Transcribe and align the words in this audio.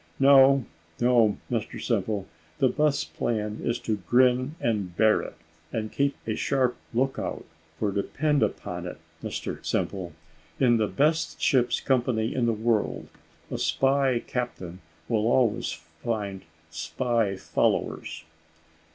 No, 0.17 0.65
no, 0.99 1.37
Mr 1.51 1.79
Simple; 1.79 2.25
the 2.57 2.69
best 2.69 3.13
plan 3.15 3.59
is 3.63 3.77
to 3.81 3.97
grin 3.97 4.55
and 4.59 4.97
bear 4.97 5.21
it, 5.21 5.35
and 5.71 5.91
keep 5.91 6.15
a 6.25 6.33
sharp 6.35 6.75
look 6.91 7.19
out; 7.19 7.45
for 7.77 7.91
depend 7.91 8.41
upon 8.41 8.87
it, 8.87 8.97
Mr 9.21 9.63
Simple, 9.63 10.13
in 10.59 10.77
the 10.77 10.87
best 10.87 11.39
ship's 11.39 11.79
company 11.79 12.33
in 12.33 12.47
the 12.47 12.51
world, 12.51 13.09
a 13.51 13.59
spy 13.59 14.17
captain 14.25 14.81
will 15.07 15.27
always 15.27 15.73
find 16.03 16.45
spy 16.71 17.35
followers." 17.35 18.23